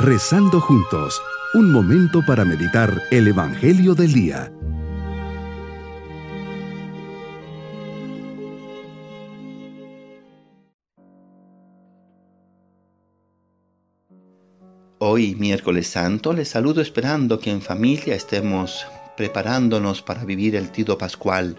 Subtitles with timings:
[0.00, 1.20] Rezando juntos,
[1.54, 4.52] un momento para meditar el Evangelio del Día.
[15.00, 18.86] Hoy, miércoles santo, les saludo esperando que en familia estemos
[19.16, 21.56] preparándonos para vivir el Tido Pascual.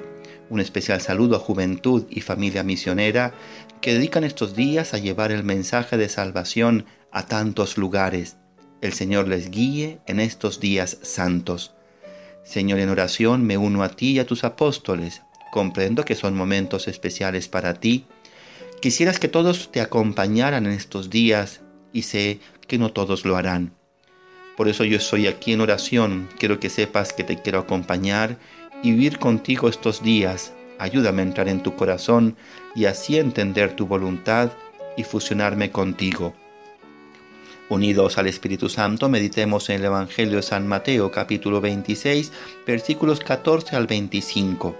[0.49, 3.33] Un especial saludo a Juventud y Familia Misionera
[3.81, 8.37] que dedican estos días a llevar el mensaje de salvación a tantos lugares.
[8.81, 11.75] El Señor les guíe en estos días santos.
[12.43, 15.21] Señor, en oración me uno a ti y a tus apóstoles.
[15.51, 18.05] Comprendo que son momentos especiales para ti.
[18.81, 21.61] Quisieras que todos te acompañaran en estos días
[21.93, 23.73] y sé que no todos lo harán.
[24.57, 26.27] Por eso yo estoy aquí en oración.
[26.37, 28.37] Quiero que sepas que te quiero acompañar
[28.83, 32.37] y vivir contigo estos días Ayúdame a entrar en tu corazón
[32.73, 34.51] y así entender tu voluntad
[34.95, 36.33] y fusionarme contigo.
[37.67, 42.31] Unidos al Espíritu Santo, meditemos en el Evangelio de San Mateo capítulo 26,
[42.65, 44.75] versículos 14 al 25.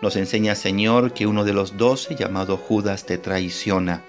[0.00, 4.02] Nos enseña Señor que uno de los doce, llamado Judas, te traiciona.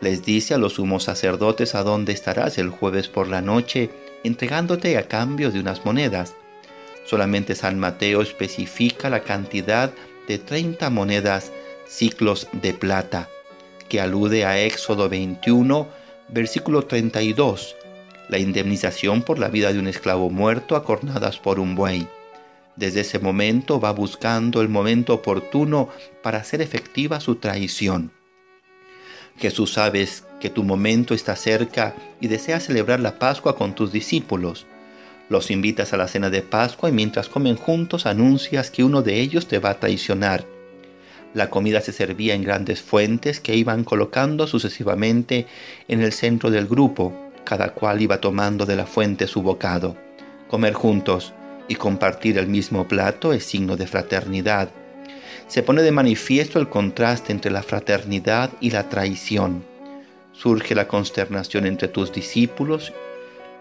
[0.00, 3.88] Les dice a los sumos sacerdotes a dónde estarás el jueves por la noche,
[4.22, 6.34] entregándote a cambio de unas monedas.
[7.06, 9.92] Solamente San Mateo especifica la cantidad
[10.26, 11.52] de 30 monedas
[11.86, 13.28] ciclos de plata,
[13.88, 15.86] que alude a Éxodo 21,
[16.28, 17.76] versículo 32,
[18.28, 22.08] la indemnización por la vida de un esclavo muerto acornadas por un buey.
[22.74, 25.88] Desde ese momento va buscando el momento oportuno
[26.22, 28.10] para hacer efectiva su traición.
[29.38, 34.66] Jesús sabes que tu momento está cerca y deseas celebrar la Pascua con tus discípulos.
[35.28, 39.20] Los invitas a la cena de Pascua y mientras comen juntos anuncias que uno de
[39.20, 40.44] ellos te va a traicionar.
[41.34, 45.46] La comida se servía en grandes fuentes que iban colocando sucesivamente
[45.88, 47.12] en el centro del grupo,
[47.44, 49.96] cada cual iba tomando de la fuente su bocado.
[50.48, 51.32] Comer juntos
[51.68, 54.70] y compartir el mismo plato es signo de fraternidad.
[55.48, 59.64] Se pone de manifiesto el contraste entre la fraternidad y la traición.
[60.32, 62.92] Surge la consternación entre tus discípulos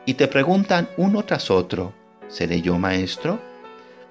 [0.06, 1.94] y te preguntan uno tras otro,
[2.28, 3.40] ¿seré yo maestro?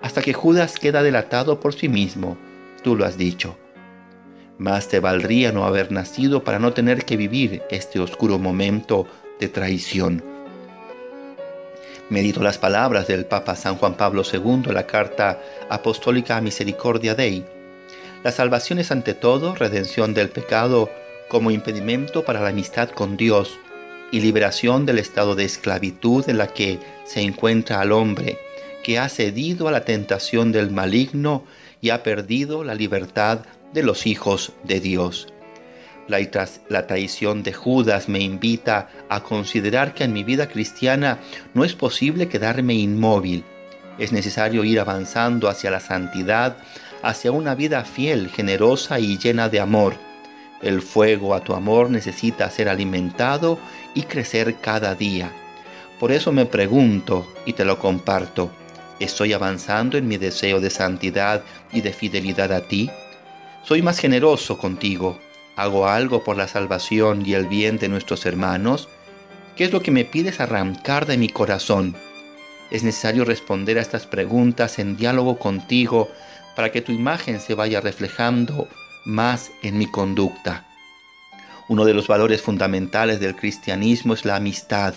[0.02, 2.36] Hasta que Judas queda delatado por sí mismo,
[2.82, 3.56] tú lo has dicho.
[4.58, 9.06] Más te valdría no haber nacido para no tener que vivir este oscuro momento
[9.40, 10.22] de traición.
[12.10, 15.40] Medito las palabras del Papa San Juan Pablo II en la carta
[15.70, 17.44] apostólica a Misericordia Dei.
[18.22, 20.90] La salvación es ante todo redención del pecado
[21.28, 23.58] como impedimento para la amistad con Dios
[24.10, 28.38] y liberación del estado de esclavitud en la que se encuentra al hombre,
[28.82, 31.44] que ha cedido a la tentación del maligno
[31.80, 33.40] y ha perdido la libertad
[33.72, 35.28] de los hijos de Dios.
[36.06, 36.18] La,
[36.68, 41.18] la, traición de Judas me invita a considerar que en mi vida cristiana
[41.54, 43.42] no es posible quedarme inmóvil.
[43.98, 46.58] Es necesario ir avanzando hacia la santidad,
[47.02, 49.94] hacia una vida fiel, generosa y llena de amor
[50.64, 53.58] el fuego a tu amor necesita ser alimentado
[53.94, 55.30] y crecer cada día.
[56.00, 58.50] Por eso me pregunto y te lo comparto,
[58.98, 62.90] ¿estoy avanzando en mi deseo de santidad y de fidelidad a ti?
[63.62, 65.18] ¿Soy más generoso contigo?
[65.54, 68.88] ¿Hago algo por la salvación y el bien de nuestros hermanos?
[69.56, 71.94] ¿Qué es lo que me pides arrancar de mi corazón?
[72.70, 76.08] Es necesario responder a estas preguntas en diálogo contigo
[76.56, 78.66] para que tu imagen se vaya reflejando
[79.04, 80.66] más en mi conducta.
[81.68, 84.94] Uno de los valores fundamentales del cristianismo es la amistad.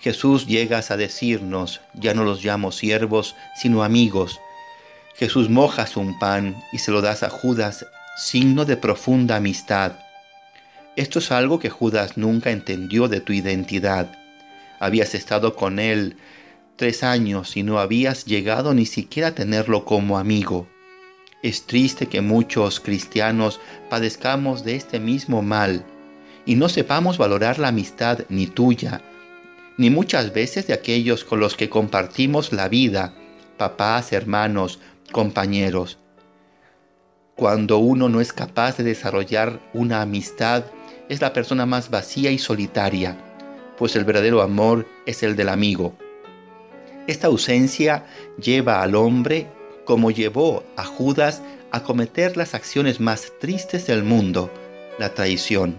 [0.00, 4.40] Jesús llegas a decirnos, ya no los llamo siervos, sino amigos.
[5.16, 7.86] Jesús mojas un pan y se lo das a Judas,
[8.16, 9.92] signo de profunda amistad.
[10.96, 14.10] Esto es algo que Judas nunca entendió de tu identidad.
[14.78, 16.16] Habías estado con él
[16.76, 20.68] tres años y no habías llegado ni siquiera a tenerlo como amigo.
[21.42, 25.84] Es triste que muchos cristianos padezcamos de este mismo mal
[26.44, 29.00] y no sepamos valorar la amistad ni tuya,
[29.78, 33.14] ni muchas veces de aquellos con los que compartimos la vida,
[33.56, 34.80] papás, hermanos,
[35.12, 35.98] compañeros.
[37.36, 40.64] Cuando uno no es capaz de desarrollar una amistad,
[41.08, 43.16] es la persona más vacía y solitaria,
[43.78, 45.96] pues el verdadero amor es el del amigo.
[47.06, 48.04] Esta ausencia
[48.38, 49.46] lleva al hombre
[49.90, 51.42] como llevó a Judas
[51.72, 54.48] a cometer las acciones más tristes del mundo,
[55.00, 55.78] la traición.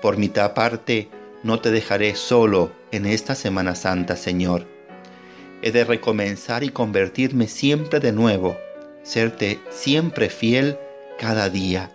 [0.00, 1.08] Por mi parte,
[1.44, 4.66] no te dejaré solo en esta Semana Santa, Señor.
[5.62, 8.56] He de recomenzar y convertirme siempre de nuevo,
[9.04, 10.76] serte siempre fiel
[11.16, 11.92] cada día.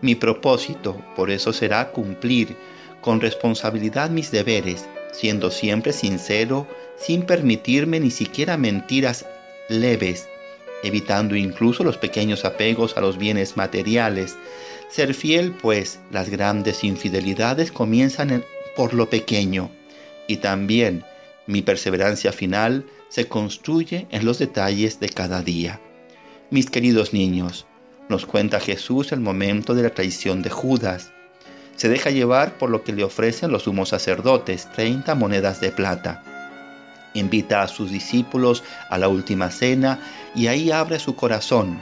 [0.00, 2.56] Mi propósito, por eso, será cumplir
[3.00, 6.66] con responsabilidad mis deberes siendo siempre sincero,
[6.96, 9.26] sin permitirme ni siquiera mentiras
[9.68, 10.28] leves,
[10.82, 14.36] evitando incluso los pequeños apegos a los bienes materiales.
[14.88, 18.44] Ser fiel, pues, las grandes infidelidades comienzan
[18.76, 19.70] por lo pequeño,
[20.26, 21.04] y también
[21.46, 25.80] mi perseverancia final se construye en los detalles de cada día.
[26.50, 27.66] Mis queridos niños,
[28.08, 31.12] nos cuenta Jesús el momento de la traición de Judas.
[31.76, 36.24] Se deja llevar por lo que le ofrecen los sumos sacerdotes, 30 monedas de plata.
[37.14, 39.98] Invita a sus discípulos a la última cena
[40.34, 41.78] y ahí abre su corazón.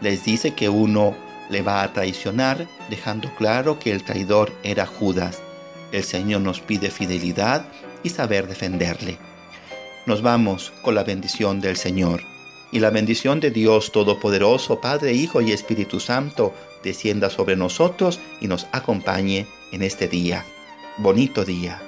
[0.00, 1.16] Les dice que uno
[1.50, 5.42] le va a traicionar, dejando claro que el traidor era Judas.
[5.92, 7.66] El Señor nos pide fidelidad
[8.02, 9.18] y saber defenderle.
[10.06, 12.22] Nos vamos con la bendición del Señor.
[12.70, 16.54] Y la bendición de Dios Todopoderoso, Padre, Hijo y Espíritu Santo,
[16.84, 20.44] descienda sobre nosotros y nos acompañe en este día.
[20.98, 21.87] Bonito día.